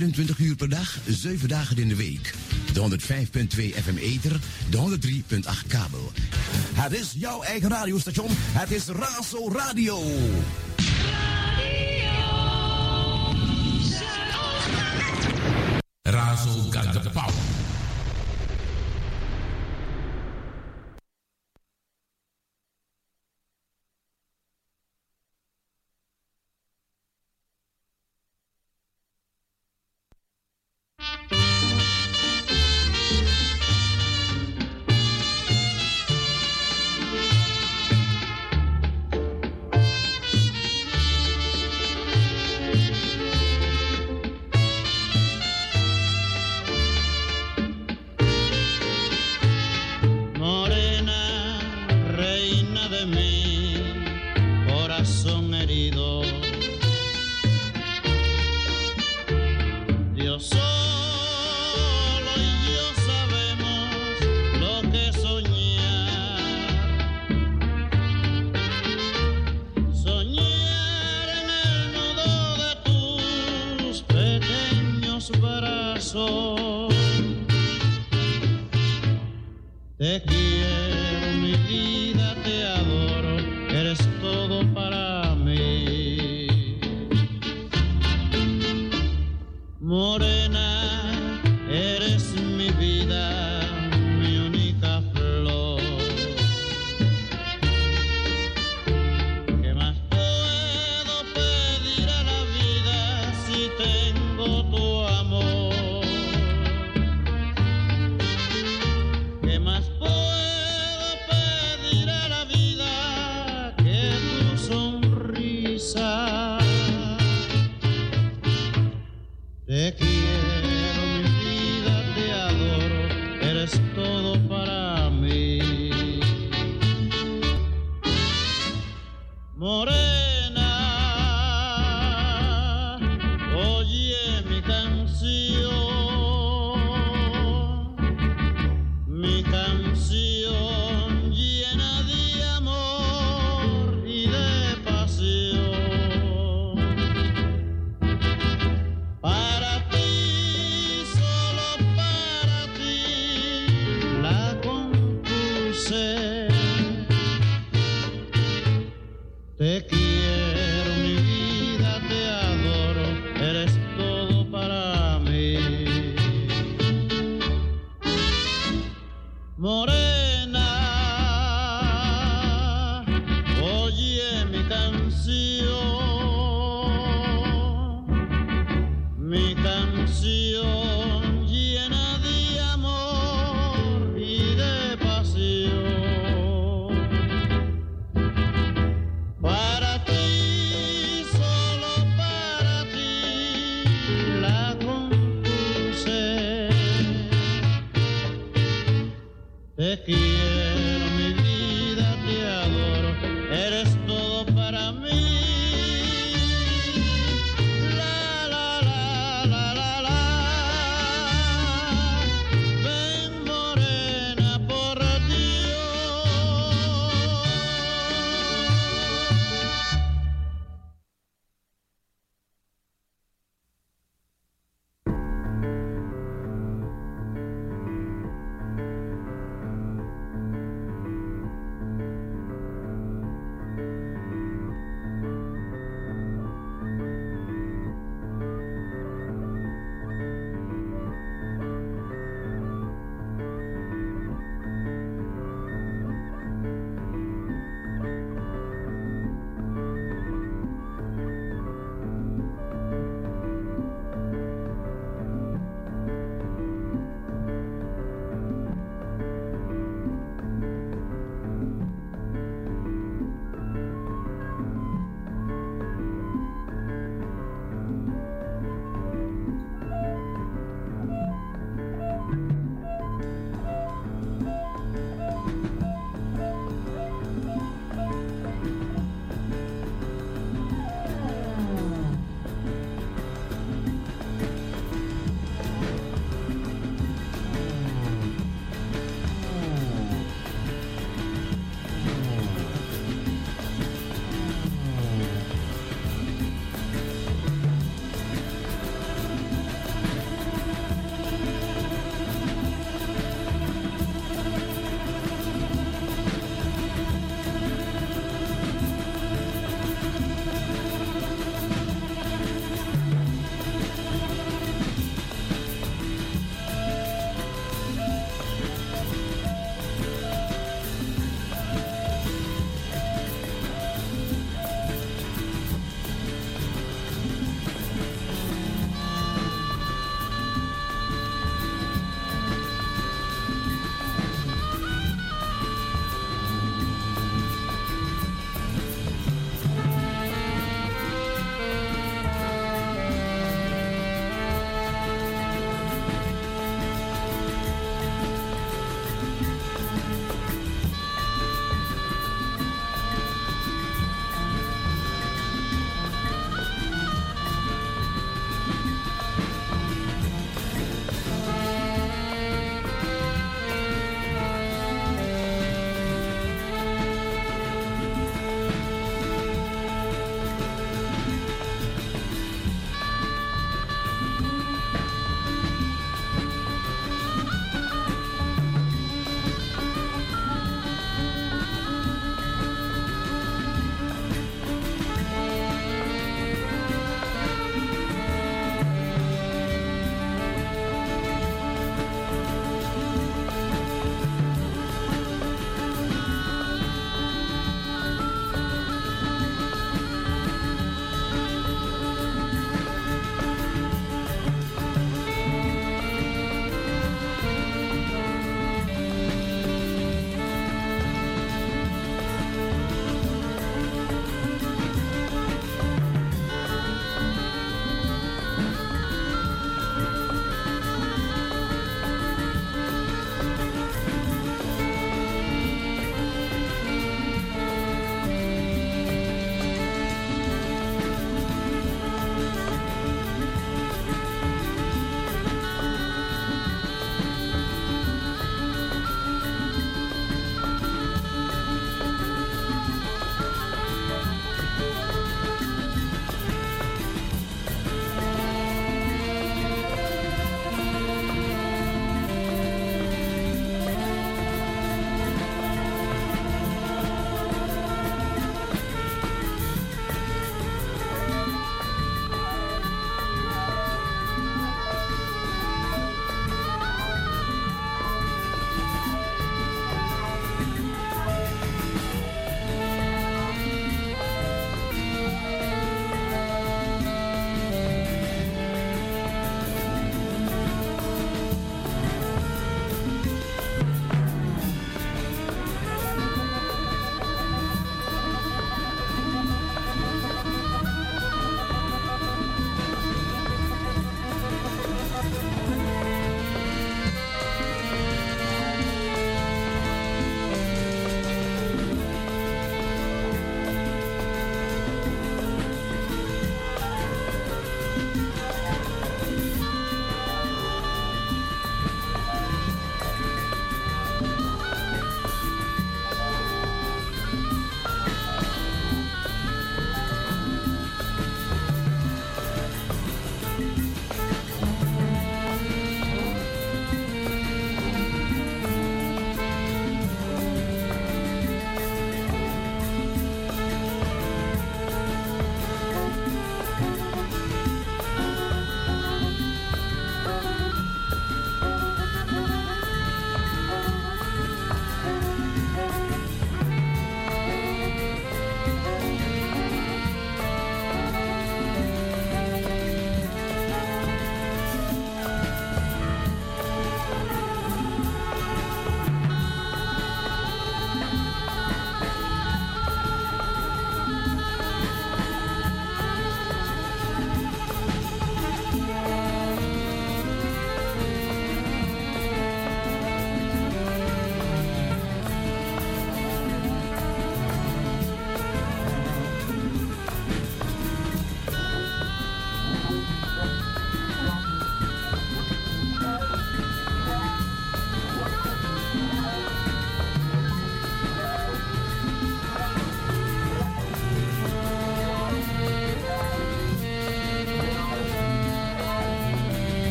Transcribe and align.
24 0.00 0.38
uur 0.38 0.56
per 0.56 0.68
dag, 0.68 0.98
7 1.08 1.48
dagen 1.48 1.76
in 1.76 1.88
de 1.88 1.96
week. 1.96 2.34
De 2.72 2.80
105.2 2.80 3.82
FM 3.84 3.96
Eter, 3.96 4.40
de 4.70 4.76
103.8 4.76 5.66
kabel. 5.68 6.12
Het 6.74 6.92
is 6.92 7.12
jouw 7.14 7.42
eigen 7.42 7.68
radiostation. 7.68 8.28
Het 8.30 8.70
is 8.70 8.86
Razo 8.86 9.48
Radio. 9.52 10.02
Razo 16.02 16.70
Gaga 16.70 17.10
power. 17.10 17.55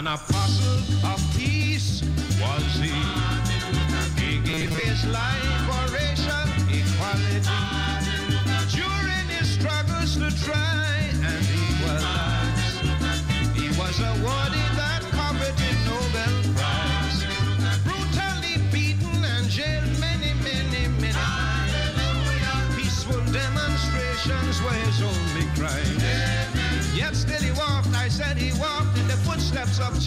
An 0.00 0.06
apostle 0.06 0.78
of 1.04 1.20
peace 1.36 2.00
was 2.40 2.80
he. 2.80 2.88
He 4.18 4.38
gave 4.38 4.74
his 4.78 5.04
life 5.08 5.49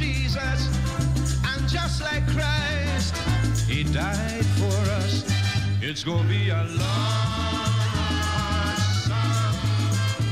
Jesus. 0.03 0.61
And 1.49 1.61
just 1.69 2.01
like 2.01 2.25
Christ, 2.27 3.15
he 3.67 3.83
died 3.83 4.45
for 4.59 4.77
us. 4.99 5.23
It's 5.81 6.03
gonna 6.03 6.27
be 6.27 6.49
a 6.49 6.63
long 6.81 7.69
summer. 9.07 9.51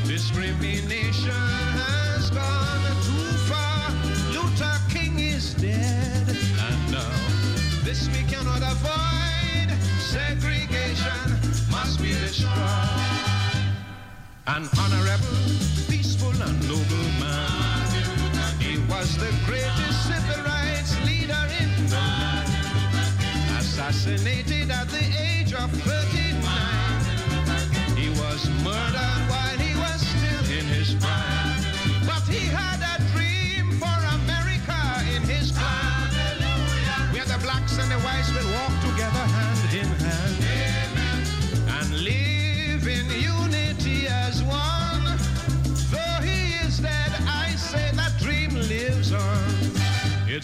Discrimination 0.05 1.47
has 1.79 2.29
gone 2.31 2.85
too 3.07 3.31
far. 3.49 3.83
Luther 4.35 4.77
King 4.89 5.19
is 5.19 5.53
dead. 5.53 6.27
And 6.67 6.79
now, 6.91 7.15
this 7.85 8.09
we 8.13 8.23
cannot 8.31 8.61
avoid. 8.75 9.69
Segregation 9.99 11.27
must 11.71 12.01
be 12.01 12.11
destroyed. 12.25 12.51
An 14.47 14.67
honorable, 14.81 15.39
peaceful, 15.87 16.35
and 16.47 16.57
noble 16.67 17.09
man. 17.21 17.90
Was 19.01 19.17
the 19.17 19.33
greatest 19.47 20.05
civil 20.05 20.43
rights 20.43 20.93
leader 21.07 21.47
in 21.59 21.69
the 21.87 21.95
land. 21.95 22.49
Assassinated 23.57 24.69
at 24.69 24.87
the 24.89 25.03
age 25.19 25.55
of 25.55 25.71
39. 25.71 27.97
He 27.97 28.11
was 28.11 28.47
murdered 28.63 29.20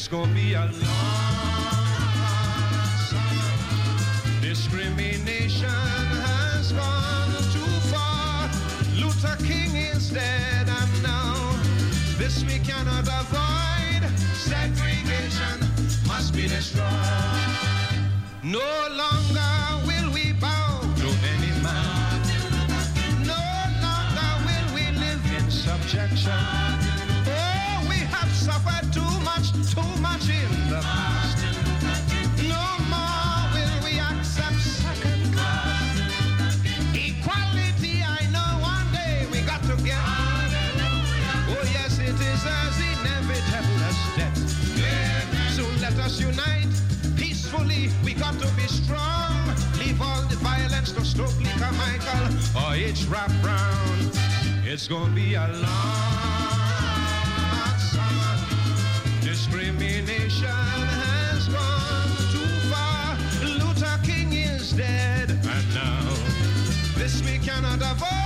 It's 0.08 0.16
gonna 0.16 0.34
be 0.34 0.54
a 0.54 0.62
long 0.62 0.72
summer. 3.10 4.40
Discrimination 4.40 5.68
has 5.68 6.72
gone 6.72 7.34
too 7.52 7.74
far. 7.92 8.50
Luther 8.96 9.36
King 9.44 9.76
is 9.76 10.10
dead, 10.10 10.70
and 10.70 11.04
now 11.04 11.36
this 12.18 12.42
we 12.46 12.58
cannot 12.60 13.06
avoid. 13.06 14.10
Segregation 14.34 15.60
must 16.08 16.34
be 16.34 16.48
destroyed. 16.48 16.88
No 18.44 18.88
longer 18.90 19.88
strong. 48.68 49.48
Leave 49.80 50.02
all 50.02 50.22
the 50.24 50.36
violence 50.38 50.92
to 50.92 51.04
Stokely 51.06 51.50
Carmichael 51.58 52.28
or 52.56 52.76
H. 52.76 53.06
Rap 53.06 53.32
Brown. 53.42 54.12
It's 54.66 54.88
gonna 54.88 55.14
be 55.14 55.36
a 55.36 55.48
long 55.48 55.68
summer. 57.80 58.38
Discrimination 59.22 60.48
has 60.48 61.48
gone 61.48 62.18
too 62.34 62.70
far. 62.70 63.18
Luther 63.44 64.00
King 64.04 64.34
is 64.34 64.74
dead, 64.74 65.30
and 65.30 65.74
now 65.74 66.04
this 66.96 67.22
we 67.24 67.38
cannot 67.40 67.82
avoid. 67.82 68.17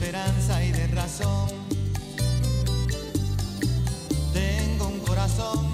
Esperanza 0.00 0.64
y 0.64 0.70
de 0.70 0.86
razón. 0.88 1.48
Tengo 4.32 4.86
un 4.86 5.00
corazón 5.00 5.66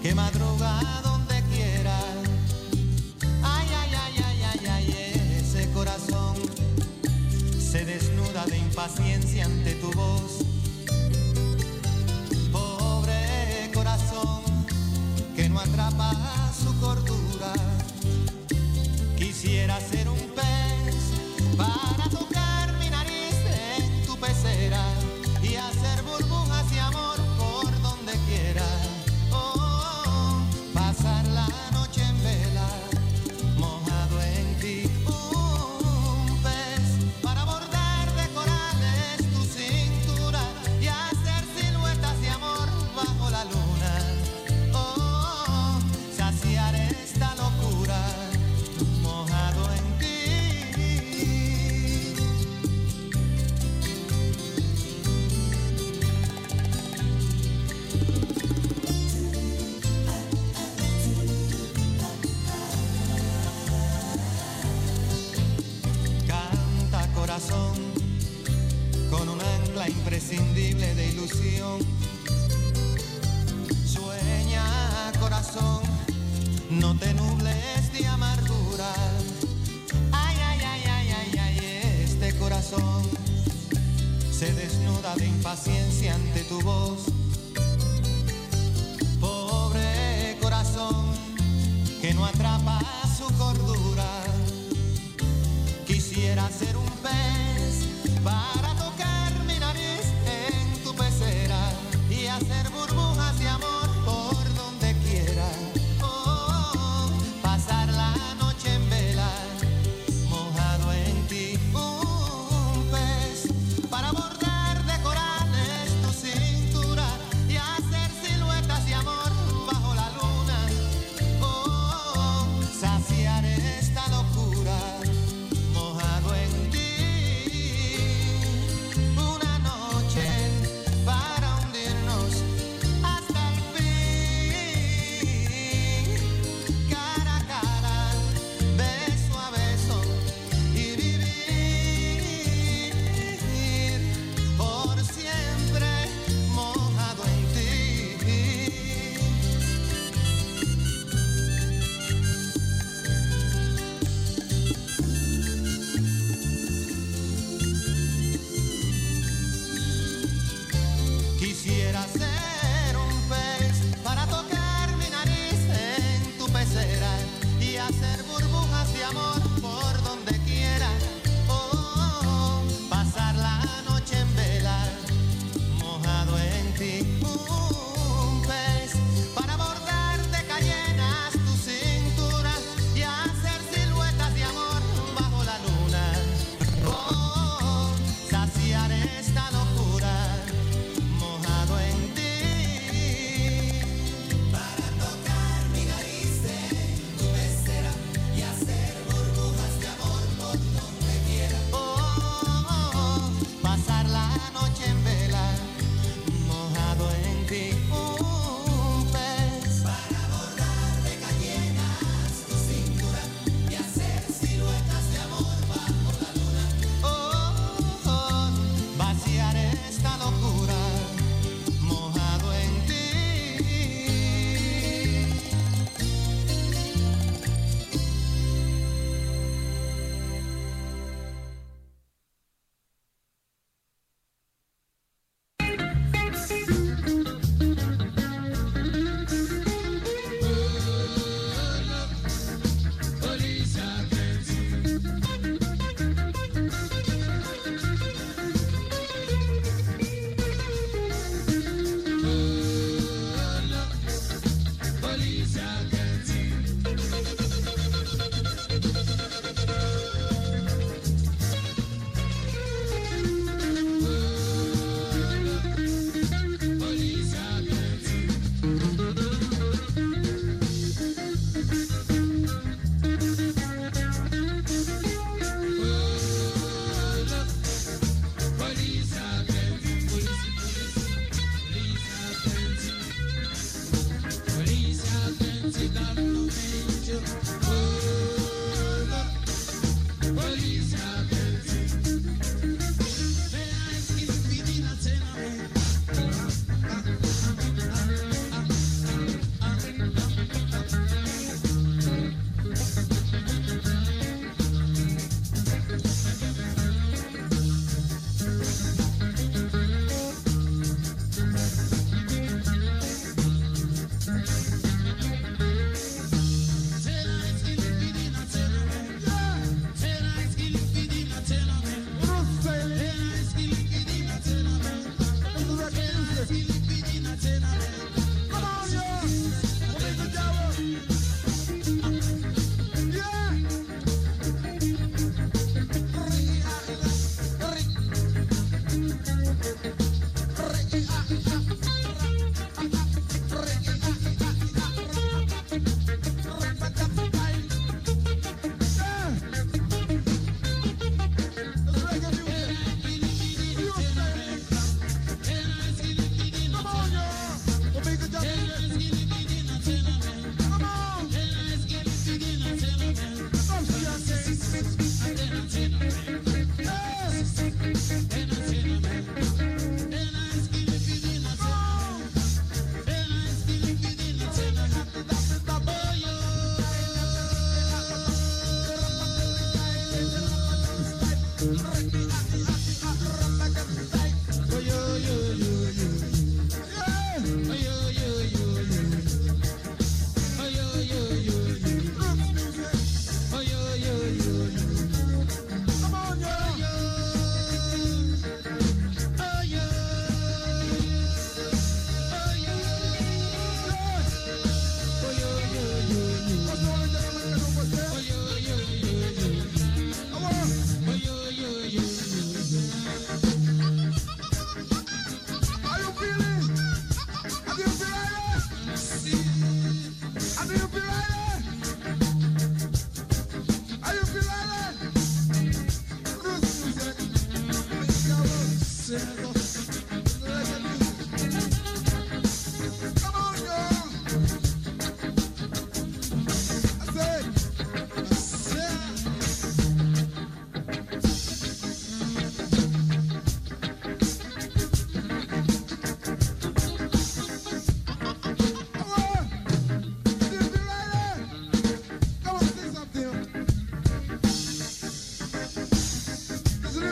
que 0.00 0.14
madruga 0.14 0.80
donde 1.02 1.42
quiera. 1.52 1.98
Ay, 3.42 3.66
ay, 3.80 3.90
ay, 4.04 4.22
ay, 4.24 4.40
ay, 4.52 4.66
ay, 4.70 5.40
ese 5.40 5.68
corazón 5.72 6.36
se 7.58 7.84
desnuda 7.84 8.46
de 8.46 8.58
impaciencia 8.58 9.46
ante 9.46 9.74
tu 9.74 9.90
voz. 9.92 10.53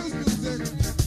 Thank 0.05 1.02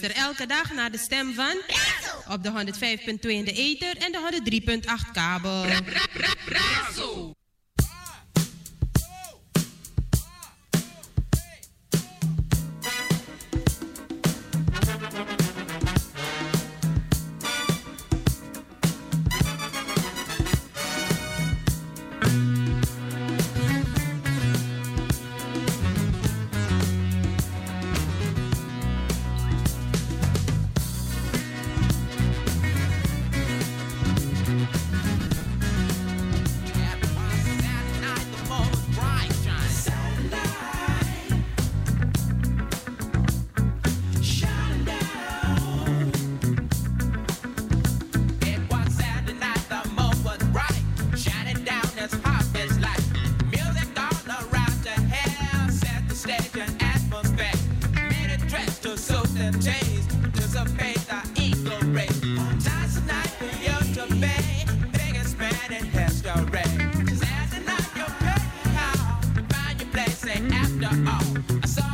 Luister 0.00 0.22
elke 0.22 0.46
dag 0.46 0.72
naar 0.72 0.90
de 0.90 0.98
stem 0.98 1.34
van 1.34 1.56
op 2.28 2.42
de 2.42 2.50
105.2 2.50 3.20
in 3.20 3.44
de 3.44 3.52
ether 3.52 3.96
en 3.96 4.12
de 4.12 4.40
103.8 5.06 5.12
kabel. 5.12 5.64